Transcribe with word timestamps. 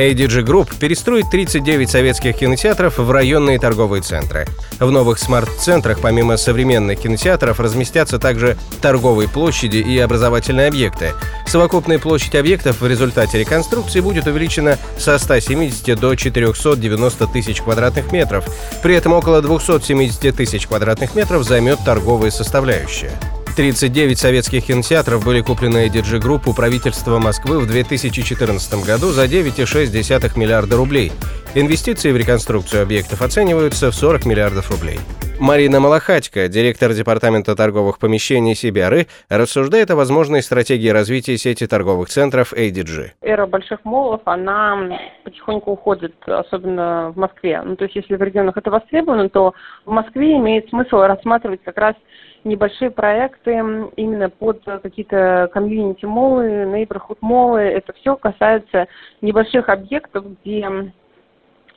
ADG 0.00 0.44
Group 0.44 0.78
перестроит 0.78 1.30
39 1.30 1.90
советских 1.90 2.36
кинотеатров 2.36 2.96
в 2.96 3.10
районные 3.10 3.58
торговые 3.58 4.02
центры. 4.02 4.46
В 4.78 4.90
новых 4.90 5.18
смарт-центрах 5.18 6.00
помимо 6.00 6.38
современных 6.38 7.00
кинотеатров 7.00 7.60
разместятся 7.60 8.18
также 8.18 8.56
торговые 8.80 9.28
площади 9.28 9.76
и 9.76 9.98
образовательные 9.98 10.68
объекты. 10.68 11.12
Совокупная 11.46 11.98
площадь 11.98 12.34
объектов 12.34 12.80
в 12.80 12.86
результате 12.86 13.38
реконструкции 13.38 14.00
будет 14.00 14.26
увеличена 14.26 14.78
со 14.96 15.18
170 15.18 16.00
до 16.00 16.14
490 16.14 17.26
тысяч 17.26 17.60
квадратных 17.60 18.10
метров. 18.10 18.46
При 18.82 18.94
этом 18.94 19.12
около 19.12 19.42
270 19.42 20.34
тысяч 20.34 20.66
квадратных 20.66 21.14
метров 21.14 21.44
займет 21.44 21.78
торговая 21.84 22.30
составляющая. 22.30 23.12
39 23.60 24.18
советских 24.18 24.64
кинотеатров 24.64 25.22
были 25.22 25.42
куплены 25.42 25.88
DG 25.88 26.18
Group 26.18 26.44
у 26.46 26.54
правительства 26.54 27.18
Москвы 27.18 27.58
в 27.60 27.66
2014 27.66 28.86
году 28.86 29.12
за 29.12 29.26
9,6 29.26 30.38
миллиарда 30.38 30.76
рублей. 30.76 31.12
Инвестиции 31.56 32.12
в 32.12 32.16
реконструкцию 32.16 32.84
объектов 32.84 33.22
оцениваются 33.22 33.90
в 33.90 33.94
40 33.96 34.24
миллиардов 34.24 34.70
рублей. 34.70 34.98
Марина 35.40 35.80
Малахатько, 35.80 36.46
директор 36.46 36.92
Департамента 36.92 37.56
торговых 37.56 37.98
помещений 37.98 38.54
Сибиары, 38.54 39.08
рассуждает 39.28 39.90
о 39.90 39.96
возможной 39.96 40.42
стратегии 40.42 40.90
развития 40.90 41.36
сети 41.36 41.66
торговых 41.66 42.08
центров 42.08 42.52
ADG. 42.52 43.14
Эра 43.22 43.46
больших 43.46 43.84
молов, 43.84 44.20
она 44.26 44.96
потихоньку 45.24 45.72
уходит, 45.72 46.14
особенно 46.24 47.10
в 47.10 47.16
Москве. 47.16 47.60
Ну, 47.64 47.74
то 47.74 47.82
есть, 47.82 47.96
если 47.96 48.14
в 48.14 48.22
регионах 48.22 48.56
это 48.56 48.70
востребовано, 48.70 49.28
то 49.28 49.54
в 49.84 49.90
Москве 49.90 50.36
имеет 50.36 50.68
смысл 50.68 50.98
рассматривать 50.98 51.64
как 51.64 51.78
раз 51.78 51.96
небольшие 52.44 52.92
проекты 52.92 53.54
именно 53.96 54.30
под 54.30 54.62
какие-то 54.64 55.50
комьюнити 55.52 56.04
молы, 56.04 56.46
neighborhood 56.46 57.18
молы. 57.22 57.60
Это 57.60 57.92
все 57.94 58.14
касается 58.14 58.86
небольших 59.20 59.68
объектов, 59.68 60.26
где 60.44 60.92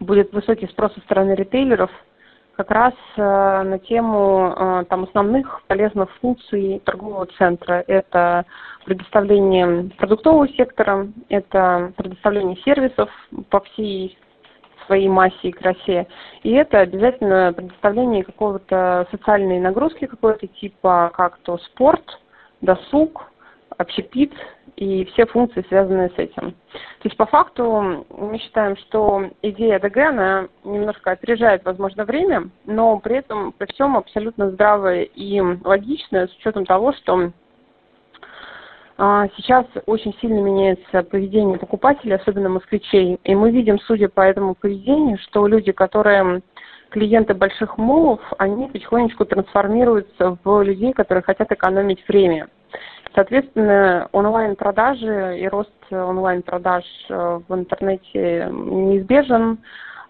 будет 0.03 0.31
высокий 0.33 0.67
спрос 0.67 0.93
со 0.93 0.99
стороны 1.01 1.33
ритейлеров 1.35 1.91
как 2.55 2.69
раз 2.69 2.93
э, 3.17 3.21
на 3.21 3.79
тему 3.79 4.53
э, 4.55 4.83
там 4.89 5.05
основных 5.05 5.63
полезных 5.67 6.11
функций 6.21 6.81
торгового 6.85 7.25
центра. 7.37 7.83
Это 7.87 8.45
предоставление 8.85 9.89
продуктового 9.97 10.47
сектора, 10.49 11.07
это 11.29 11.93
предоставление 11.97 12.57
сервисов 12.57 13.09
по 13.49 13.59
всей 13.61 14.17
своей 14.85 15.07
массе 15.07 15.49
и 15.49 15.51
красе. 15.51 16.07
И 16.43 16.51
это 16.51 16.79
обязательно 16.79 17.53
предоставление 17.53 18.23
какого-то 18.23 19.07
социальной 19.11 19.59
нагрузки 19.59 20.05
какой-то 20.05 20.45
типа, 20.47 21.11
как 21.15 21.37
то 21.39 21.57
спорт, 21.57 22.19
досуг, 22.61 23.31
общепит 23.77 24.33
и 24.75 25.05
все 25.05 25.25
функции, 25.25 25.65
связанные 25.69 26.09
с 26.09 26.17
этим. 26.17 26.55
То 27.03 27.09
есть 27.09 27.17
по 27.17 27.25
факту 27.25 28.05
мы 28.17 28.39
считаем, 28.39 28.77
что 28.77 29.29
идея 29.41 29.77
ДГ, 29.77 29.97
она 29.97 30.47
немножко 30.63 31.11
опережает, 31.11 31.65
возможно, 31.65 32.05
время, 32.05 32.49
но 32.65 32.97
при 32.97 33.17
этом 33.17 33.51
при 33.51 33.69
всем 33.73 33.97
абсолютно 33.97 34.51
здравая 34.51 35.01
и 35.01 35.41
логичная 35.65 36.27
с 36.27 36.35
учетом 36.37 36.65
того, 36.65 36.93
что 36.93 37.33
а, 38.97 39.27
сейчас 39.35 39.65
очень 39.85 40.15
сильно 40.21 40.39
меняется 40.39 41.03
поведение 41.03 41.57
покупателей, 41.57 42.15
особенно 42.15 42.47
москвичей. 42.47 43.19
И 43.25 43.35
мы 43.35 43.51
видим, 43.51 43.79
судя 43.81 44.07
по 44.07 44.21
этому 44.21 44.55
поведению, 44.55 45.17
что 45.17 45.45
люди, 45.45 45.73
которые 45.73 46.41
клиенты 46.87 47.33
больших 47.33 47.77
молов, 47.77 48.21
они 48.37 48.67
потихонечку 48.67 49.25
трансформируются 49.25 50.37
в 50.41 50.61
людей, 50.61 50.93
которые 50.93 51.21
хотят 51.21 51.51
экономить 51.51 52.07
время. 52.07 52.47
Соответственно, 53.15 54.09
онлайн-продажи 54.11 55.39
и 55.39 55.47
рост 55.47 55.69
онлайн-продаж 55.91 56.83
э, 57.09 57.39
в 57.47 57.53
интернете 57.53 58.49
неизбежен. 58.51 59.59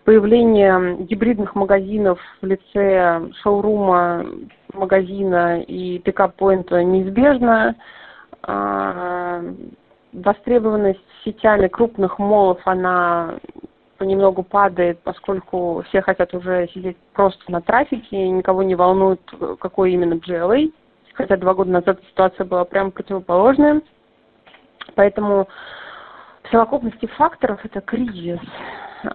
Появление 0.06 0.98
гибридных 1.06 1.56
магазинов 1.56 2.20
в 2.42 2.46
лице 2.46 3.30
шоурума, 3.42 4.26
магазина 4.74 5.62
и 5.62 6.00
пикап-поинта 6.00 6.84
неизбежно. 6.84 7.76
А, 8.42 9.42
востребованность 10.12 11.00
сетями 11.24 11.68
крупных 11.68 12.20
молов, 12.20 12.60
она 12.66 13.36
понемногу 13.98 14.44
падает, 14.44 15.00
поскольку 15.04 15.84
все 15.88 16.02
хотят 16.02 16.34
уже 16.34 16.68
сидеть 16.74 16.98
просто 17.14 17.50
на 17.50 17.62
трафике, 17.62 18.28
никого 18.28 18.64
не 18.64 18.76
волнует, 18.76 19.22
какой 19.60 19.94
именно 19.94 20.16
GLA, 20.16 20.70
хотя 21.14 21.38
два 21.38 21.54
года 21.54 21.72
назад 21.72 22.00
ситуация 22.10 22.46
была 22.46 22.66
прямо 22.66 22.92
противоположная. 22.92 23.82
Поэтому 24.96 25.48
в 26.44 26.52
совокупности 26.52 27.06
факторов 27.06 27.60
это 27.64 27.82
кризис 27.82 28.40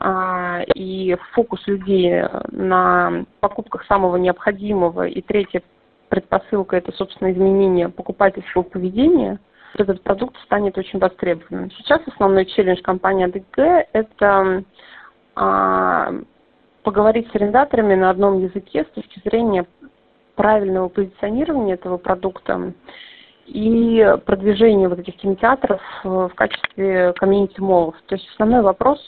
а, 0.00 0.62
и 0.75 1.16
фокус 1.32 1.66
людей 1.66 2.22
на 2.50 3.25
покупках 3.41 3.84
самого 3.87 4.16
необходимого. 4.16 5.06
И 5.06 5.20
третья 5.20 5.62
предпосылка 6.08 6.76
это, 6.76 6.92
собственно, 6.92 7.32
изменение 7.32 7.88
покупательского 7.88 8.62
поведения. 8.62 9.38
Этот 9.76 10.03
продукт 10.03 10.37
станет 10.44 10.78
очень 10.78 10.98
востребованным. 10.98 11.70
Сейчас 11.72 12.00
основной 12.06 12.47
челлендж 12.47 12.81
компании 12.81 13.28
ADG– 13.28 13.87
это 13.92 14.64
а, 15.34 16.14
поговорить 16.82 17.31
с 17.31 17.34
арендаторами 17.34 17.94
на 17.94 18.10
одном 18.10 18.38
языке 18.38 18.84
с 18.84 18.94
точки 18.94 19.20
зрения 19.25 19.66
правильного 20.38 20.88
позиционирования 20.88 21.75
этого 21.75 21.97
продукта 21.97 22.72
и 23.47 24.16
продвижения 24.25 24.88
вот 24.88 25.00
этих 25.00 25.16
кинотеатров 25.16 25.82
в 26.04 26.31
качестве 26.37 27.12
комьюнити 27.15 27.60
молов. 27.60 27.97
То 28.06 28.15
есть 28.15 28.28
основной 28.31 28.62
вопрос 28.62 29.00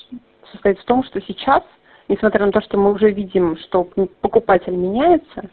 состоит 0.51 0.81
в 0.81 0.85
том, 0.87 1.05
что 1.05 1.21
сейчас, 1.21 1.63
несмотря 2.09 2.47
на 2.47 2.53
то, 2.53 2.61
что 2.61 2.77
мы 2.79 2.91
уже 2.93 3.13
видим, 3.13 3.57
что 3.59 3.89
покупатель 4.21 4.75
меняется, 4.75 5.51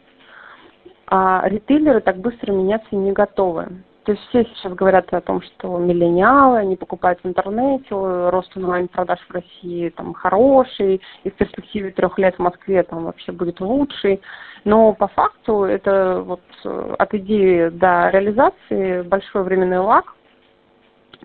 а 1.06 1.42
ритейлеры 1.48 2.00
так 2.00 2.16
быстро 2.18 2.50
меняться 2.50 2.96
не 2.96 3.12
готовы. 3.12 3.68
То 4.08 4.12
есть 4.12 4.26
все 4.30 4.44
сейчас 4.44 4.72
говорят 4.72 5.12
о 5.12 5.20
том, 5.20 5.42
что 5.42 5.76
миллениалы, 5.76 6.60
они 6.60 6.76
покупают 6.76 7.18
в 7.22 7.28
интернете, 7.28 7.88
рост 7.90 8.56
онлайн-продаж 8.56 9.18
в 9.28 9.34
России 9.34 9.90
там 9.90 10.14
хороший, 10.14 11.02
и 11.24 11.30
в 11.30 11.34
перспективе 11.34 11.90
трех 11.90 12.16
лет 12.16 12.34
в 12.36 12.38
Москве 12.38 12.84
там 12.84 13.04
вообще 13.04 13.32
будет 13.32 13.60
лучший. 13.60 14.22
Но 14.64 14.94
по 14.94 15.08
факту 15.08 15.64
это 15.64 16.22
вот 16.24 16.40
э, 16.64 16.94
от 16.98 17.12
идеи 17.12 17.68
до 17.68 18.08
реализации 18.08 19.02
большой 19.02 19.42
временный 19.42 19.80
лаг. 19.80 20.14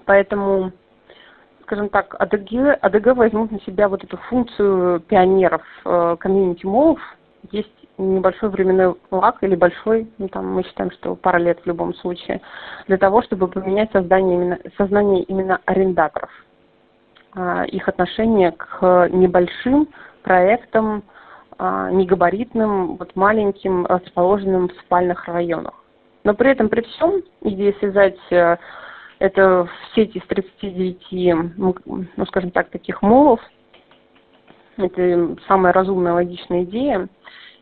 Поэтому, 0.03 0.73
скажем 1.61 1.87
так, 1.87 2.17
АДГ, 2.19 2.79
АДГ 2.81 3.15
возьмут 3.15 3.51
на 3.51 3.61
себя 3.61 3.87
вот 3.87 4.03
эту 4.03 4.17
функцию 4.17 4.99
пионеров 4.99 5.63
э, 5.85 6.17
комьюнити-молов. 6.19 6.99
Есть 7.49 7.82
небольшой 7.97 8.49
временной 8.49 8.95
лак 9.11 9.37
или 9.41 9.55
большой, 9.55 10.07
ну, 10.17 10.27
там 10.27 10.51
мы 10.53 10.63
считаем, 10.63 10.91
что 10.91 11.15
пара 11.15 11.37
лет 11.37 11.59
в 11.61 11.67
любом 11.67 11.93
случае, 11.95 12.41
для 12.87 12.97
того, 12.97 13.21
чтобы 13.21 13.47
поменять 13.47 13.91
создание 13.91 14.35
именно, 14.35 14.59
сознание 14.77 15.23
именно 15.23 15.59
арендаторов, 15.65 16.31
а, 17.35 17.63
их 17.63 17.87
отношение 17.87 18.51
к 18.51 19.09
небольшим 19.11 19.89
проектам, 20.23 21.03
а, 21.57 21.91
негабаритным, 21.91 22.97
вот 22.97 23.15
маленьким, 23.15 23.85
расположенным 23.85 24.69
в 24.69 24.73
спальных 24.81 25.27
районах. 25.27 25.73
Но 26.23 26.33
при 26.33 26.51
этом, 26.51 26.69
при 26.69 26.81
всем, 26.81 27.21
идея 27.41 27.73
связать 27.79 28.17
э, 28.31 28.55
это 29.19 29.65
в 29.65 29.69
сети 29.93 30.19
из 30.19 30.27
39, 30.27 31.57
ну, 31.57 31.75
скажем 32.27 32.51
так, 32.51 32.69
таких 32.69 33.01
молов, 33.01 33.41
это 34.77 35.35
самая 35.49 35.73
разумная, 35.73 36.13
логичная 36.13 36.63
идея– 36.63 37.09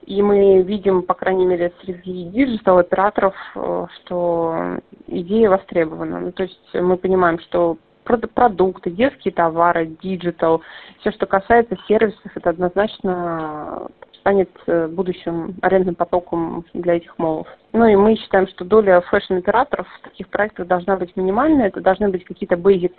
и 0.06 0.22
мы 0.22 0.62
видим, 0.64 1.04
по 1.04 1.14
крайней 1.14 1.46
мере, 1.46 1.72
среди 1.82 2.26
диджитал-операторов, 2.26 3.36
э, 3.56 3.86
что 3.98 4.80
идея 5.08 5.50
востребована. 5.50 6.20
Ну, 6.20 6.32
то 6.32 6.44
есть 6.44 6.70
мы 6.74 6.98
понимаем, 6.98 7.40
что 7.40 7.78
продукты, 8.04 8.90
детские 8.90 9.34
товары, 9.34 9.86
digital, 10.02 10.62
все, 11.00 11.12
что 11.12 11.26
касается 11.26 11.78
сервисов, 11.88 12.32
это 12.36 12.50
однозначно 12.50 13.88
станет 14.20 14.50
э, 14.68 14.88
будущим 14.88 15.56
арендным 15.62 15.96
потоком 15.96 16.66
для 16.74 16.96
этих 16.96 17.18
молов. 17.18 17.48
Ну 17.74 17.86
и 17.86 17.96
мы 17.96 18.16
считаем, 18.16 18.48
что 18.48 18.66
доля 18.66 19.02
fashion-операторов 19.02 19.88
в 19.88 20.02
таких 20.04 20.30
проектах 20.30 20.68
должна 20.68 20.96
быть 20.96 21.16
минимальная, 21.16 21.68
это 21.68 21.82
должны 21.82 22.10
быть 22.10 22.24
какие-то 22.24 22.56
basic 22.56 22.94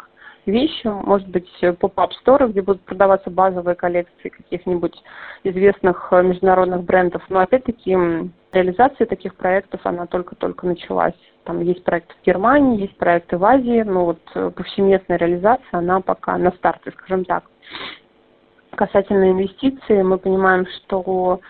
вещи, 0.47 0.87
может 0.87 1.29
быть, 1.29 1.49
pop-up 1.79 2.13
store 2.15 2.39
ы, 2.39 2.49
где 2.49 2.63
будут 2.63 2.83
продаваться 2.83 3.31
базовые 3.31 3.75
коллекции 3.75 4.29
каких-нибудь 4.29 4.95
известных 5.45 6.11
международных 6.13 6.83
брендов. 6.83 7.23
Но 7.29 7.41
опять-таки 7.41 7.97
реализация 8.53 9.07
таких 9.07 9.35
проектов, 9.37 9.81
она 9.85 10.07
только-только 10.07 10.67
началась. 10.67 11.15
Там 11.45 11.61
есть 11.61 11.85
проекты 11.85 12.15
в 12.21 12.27
Германии, 12.27 12.83
есть 12.83 12.97
проекты 12.97 13.37
в 13.39 13.45
Азии, 13.45 13.83
но 13.83 14.05
вот 14.07 14.55
повсеместная 14.55 15.19
реализация, 15.19 15.79
она 15.79 16.01
пока 16.01 16.37
на 16.39 16.51
старте, 16.53 16.93
скажем 16.93 17.25
так. 17.25 17.45
Касательно 18.75 19.31
инвестиций, 19.31 20.03
мы 20.03 20.19
понимаем, 20.19 20.67
что 20.67 21.41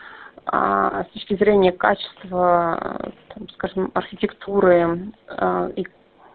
а, 0.47 1.05
с 1.05 1.09
точки 1.13 1.37
зрения 1.37 1.73
качества, 1.73 3.13
там, 3.29 3.49
скажем, 3.51 3.91
архитектуры 3.95 5.13
а, 5.29 5.71
и 5.77 5.87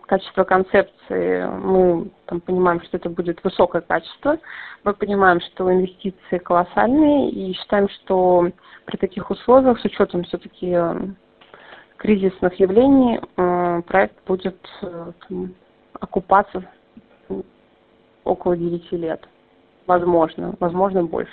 качества 0.07 0.43
концепции, 0.43 1.45
мы 1.45 2.09
там, 2.25 2.41
понимаем, 2.41 2.81
что 2.81 2.97
это 2.97 3.09
будет 3.09 3.43
высокое 3.43 3.81
качество. 3.81 4.39
Мы 4.83 4.93
понимаем, 4.93 5.39
что 5.41 5.71
инвестиции 5.71 6.37
колоссальные 6.37 7.29
и 7.29 7.53
считаем, 7.53 7.89
что 7.89 8.49
при 8.85 8.97
таких 8.97 9.29
условиях, 9.29 9.79
с 9.79 9.85
учетом 9.85 10.23
все-таки 10.23 10.75
кризисных 11.97 12.59
явлений, 12.59 13.19
э, 13.19 13.81
проект 13.85 14.15
будет 14.25 14.57
э, 14.81 15.11
там, 15.27 15.53
окупаться 15.99 16.63
около 18.23 18.55
9 18.55 18.91
лет. 18.93 19.27
Возможно, 19.85 20.55
возможно 20.59 21.03
больше. 21.03 21.31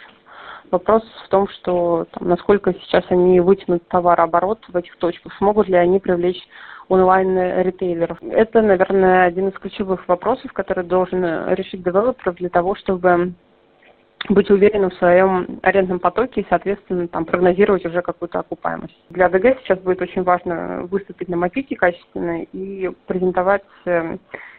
Вопрос 0.71 1.03
в 1.25 1.29
том, 1.29 1.49
что 1.49 2.07
там, 2.13 2.29
насколько 2.29 2.73
сейчас 2.75 3.05
они 3.09 3.41
вытянут 3.41 3.87
товарооборот 3.89 4.61
в 4.69 4.77
этих 4.77 4.97
точках, 4.97 5.33
смогут 5.35 5.69
ли 5.69 5.77
они 5.77 6.01
привлечь 6.01 6.43
онлайн-ритейлеров. 6.89 8.19
Это, 8.23 8.61
наверное, 8.61 9.27
один 9.27 9.49
из 9.49 9.55
ключевых 9.55 10.07
вопросов, 10.09 10.53
который 10.53 10.85
должен 10.85 11.25
решить 11.55 11.83
девелопер 11.83 12.33
для 12.35 12.49
того, 12.49 12.75
чтобы 12.75 13.35
быть 14.29 14.51
уверенным 14.51 14.91
в 14.91 14.95
своем 14.95 15.61
арендном 15.63 15.99
потоке 15.99 16.41
и, 16.41 16.47
соответственно, 16.49 17.09
там, 17.09 17.25
прогнозировать 17.25 17.85
уже 17.85 18.01
какую-то 18.01 18.41
окупаемость. 18.41 18.97
Для 19.11 19.29
ДГ 19.29 19.59
сейчас 19.61 19.79
будет 19.81 20.01
очень 20.01 20.23
важно 20.23 20.87
выступить 20.91 21.29
на 21.29 21.37
мапике 21.37 21.77
качественно 21.77 22.43
и 22.43 22.91
презентовать 23.07 23.65
э, 23.85 24.17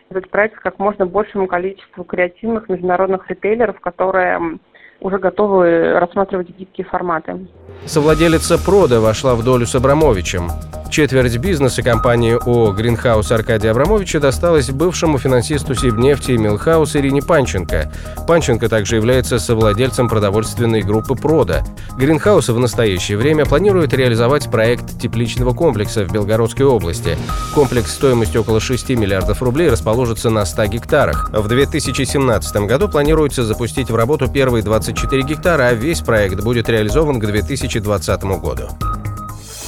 этот 0.09 0.29
проект 0.29 0.59
как 0.59 0.77
можно 0.77 1.05
большему 1.05 1.47
количеству 1.47 2.03
креативных 2.03 2.69
международных 2.69 3.27
ритейлеров, 3.29 3.79
которые 3.79 4.59
уже 4.99 5.17
готовы 5.17 5.93
рассматривать 5.99 6.49
гибкие 6.49 6.85
форматы. 6.85 7.47
Совладелица 7.85 8.57
Прода 8.57 8.99
вошла 8.99 9.35
в 9.35 9.43
долю 9.43 9.65
с 9.65 9.75
Абрамовичем. 9.75 10.49
Четверть 10.95 11.35
бизнеса 11.39 11.83
компании 11.83 12.35
ООО 12.41 12.71
«Гринхаус» 12.71 13.29
Аркадия 13.29 13.71
Абрамовича 13.71 14.21
досталась 14.21 14.69
бывшему 14.69 15.17
финансисту 15.17 15.75
Сибнефти 15.75 16.31
Милхаус 16.31 16.95
Ирине 16.95 17.21
Панченко. 17.21 17.91
Панченко 18.25 18.69
также 18.69 18.95
является 18.95 19.37
совладельцем 19.37 20.07
продовольственной 20.07 20.83
группы 20.83 21.15
«Прода». 21.15 21.65
Гринхаус 21.97 22.47
в 22.47 22.57
настоящее 22.57 23.17
время 23.17 23.45
планирует 23.45 23.93
реализовать 23.93 24.49
проект 24.49 24.97
тепличного 24.97 25.53
комплекса 25.53 26.05
в 26.05 26.13
Белгородской 26.13 26.65
области. 26.65 27.17
Комплекс 27.53 27.91
стоимостью 27.91 28.39
около 28.39 28.61
6 28.61 28.91
миллиардов 28.91 29.41
рублей 29.43 29.69
расположится 29.69 30.29
на 30.29 30.45
100 30.45 30.67
гектарах. 30.67 31.29
В 31.33 31.45
2017 31.49 32.55
году 32.67 32.87
планируется 32.87 33.43
запустить 33.43 33.91
в 33.91 33.97
работу 33.97 34.29
первые 34.29 34.63
24 34.63 35.23
гектара, 35.23 35.63
а 35.63 35.73
весь 35.73 35.99
проект 35.99 36.41
будет 36.41 36.69
реализован 36.69 37.19
к 37.19 37.25
2020 37.25 38.23
году. 38.39 38.69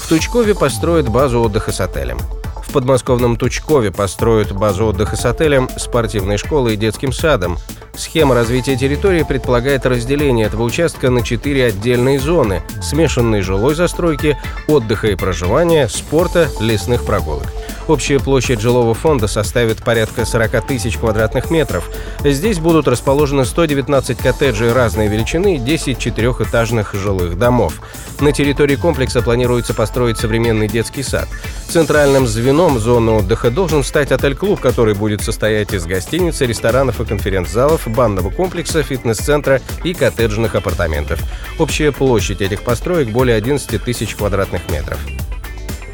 В 0.08 0.10
Тучкове 0.10 0.56
построят 0.56 1.10
базу 1.10 1.42
отдыха 1.42 1.74
с 1.74 1.82
отелем. 1.82 2.18
В 2.66 2.72
подмосковном 2.72 3.36
Тучкове 3.36 3.92
построят 3.92 4.54
базу 4.54 4.86
отдыха 4.86 5.18
с 5.18 5.26
отелем, 5.26 5.68
спортивной 5.76 6.38
школой 6.38 6.76
и 6.76 6.78
детским 6.78 7.12
садом. 7.12 7.58
Схема 7.94 8.34
развития 8.34 8.78
территории 8.78 9.24
предполагает 9.24 9.86
разделение 9.86 10.46
этого 10.46 10.64
участка 10.64 11.10
на 11.10 11.24
четыре 11.24 11.66
отдельные 11.66 12.22
зоны– 12.22 12.64
смешанной 12.82 13.42
жилой 13.42 13.76
застройки, 13.76 14.38
отдыха 14.70 15.08
и 15.08 15.16
проживания, 15.16 15.90
спорта, 15.90 16.48
лесных 16.62 17.04
прогулок. 17.04 17.48
Общая 17.88 18.20
площадь 18.20 18.60
жилого 18.60 18.94
фонда 18.94 19.28
составит 19.28 19.84
порядка 19.84 20.26
40 20.26 20.68
тысяч 20.68 20.98
квадратных 20.98 21.50
метров. 21.50 21.90
Здесь 22.24 22.60
будут 22.60 22.88
расположены 22.88 23.46
119 23.46 24.18
коттеджей 24.18 24.74
разной 24.74 25.08
величины 25.08 25.56
и 25.56 25.60
10 25.60 25.98
четырехэтажных 25.98 26.94
жилых 26.94 27.38
домов. 27.38 27.82
На 28.20 28.34
территории 28.34 28.76
комплекса 28.76 29.22
планируется 29.22 29.74
построить 29.74 30.18
современный 30.18 30.68
детский 30.68 31.04
сад. 31.04 31.30
Центральным 31.70 32.28
звеном 32.28 32.78
зоны 32.80 33.12
отдыха 33.12 33.52
должен 33.52 33.84
стать 33.84 34.12
отель-клуб, 34.12 34.60
который 34.60 34.94
будет 34.94 35.22
состоять 35.22 35.74
из 35.74 35.86
гостиницы, 35.86 36.46
ресторанов 36.46 37.00
и 37.00 37.06
конференц-залов, 37.06 37.88
банного 37.88 38.32
комплекса, 38.32 38.84
фитнес-центра 38.84 39.62
и 39.84 39.94
коттеджных 39.94 40.56
апартаментов. 40.56 41.20
Общая 41.58 41.92
площадь 41.94 42.42
этих 42.42 42.64
построек 42.64 43.10
более 43.10 43.38
11 43.38 43.82
тысяч 43.82 44.16
квадратных 44.16 44.70
метров. 44.70 45.00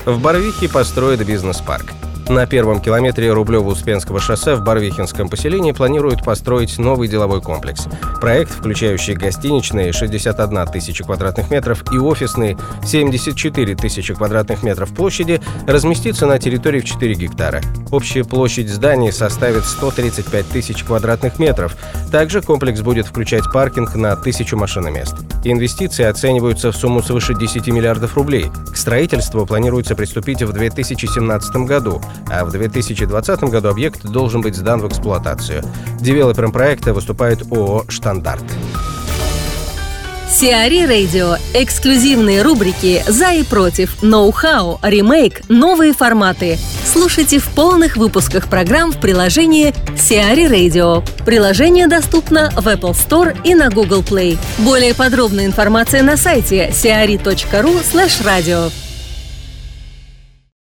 В 0.06 0.20
Барвихе 0.20 0.68
построят 0.68 1.26
бизнес-парк. 1.26 1.94
На 2.30 2.46
первом 2.46 2.80
километре 2.80 3.28
Рублево-Успенского 3.30 4.20
шоссе 4.20 4.56
в 4.56 4.64
Барвихинском 4.64 5.28
поселении 5.28 5.74
планируют 5.74 6.24
построить 6.24 6.78
новый 6.80 7.10
деловой 7.10 7.42
комплекс. 7.42 7.88
Проект, 8.22 8.52
включающий 8.52 9.14
гостиничные 9.14 9.92
61 9.92 10.68
тысяча 10.68 11.04
квадратных 11.04 11.52
метров 11.52 11.84
и 11.92 11.98
офисные 11.98 12.58
74 12.86 13.75
тысячи 13.75 14.14
квадратных 14.14 14.64
метров 14.64 14.94
площади, 14.96 15.42
разместится 15.68 16.25
на 16.25 16.40
территории 16.40 16.80
в 16.80 16.86
4 16.86 17.14
гектара. 17.14 17.62
Общая 17.92 18.24
площадь 18.24 18.70
зданий 18.70 19.12
составит 19.12 19.66
135 19.66 20.48
тысяч 20.48 20.84
квадратных 20.84 21.40
метров. 21.40 21.75
Также 22.10 22.42
комплекс 22.42 22.80
будет 22.81 23.06
включать 23.06 23.52
паркинг 23.52 23.96
на 23.96 24.16
тысячу 24.16 24.56
машиномест. 24.56 25.16
Инвестиции 25.44 26.06
оцениваются 26.06 26.72
в 26.72 26.75
сумму 26.78 27.04
свыше 27.04 27.36
10 27.36 27.68
миллиардов 27.68 28.16
рублей. 28.16 28.50
К 28.72 28.78
строительству 28.78 29.46
планируется 29.46 29.94
приступить 29.94 30.42
в 30.42 30.54
2017 30.54 31.56
году 31.58 32.02
а 32.30 32.45
в 32.45 32.51
2020 32.51 33.44
году 33.44 33.69
объект 33.69 34.04
должен 34.04 34.42
быть 34.42 34.56
сдан 34.56 34.81
в 34.81 34.88
эксплуатацию. 34.88 35.63
Девелопером 36.00 36.51
проекта 36.51 36.94
выступает 36.94 37.42
ООО 37.51 37.86
«Штандарт». 37.88 38.44
CRE 40.34 40.86
Радио. 40.88 41.36
Эксклюзивные 41.54 42.42
рубрики 42.42 43.04
«За 43.07 43.33
и 43.33 43.44
против», 43.44 44.01
«Ноу-хау», 44.01 44.80
«Ремейк», 44.81 45.48
«Новые 45.48 45.94
форматы». 45.94 46.57
Слушайте 46.92 47.38
в 47.38 47.48
полных 47.50 47.98
выпусках 47.98 48.48
программ 48.48 48.92
в 48.92 49.00
приложении 49.00 49.75
CRE 49.96 50.46
Радио. 50.46 51.04
Приложение 51.24 51.88
доступно 51.88 52.50
в 52.51 52.68
Apple 52.68 52.94
Store 52.94 53.38
и 53.44 53.54
на 53.54 53.69
Google 53.69 54.01
Play. 54.01 54.39
Более 54.57 54.95
подробная 54.95 55.45
информация 55.45 56.01
на 56.01 56.18
сайте 56.18 56.69
cre.ru 56.70 57.84
slash. 57.83 58.93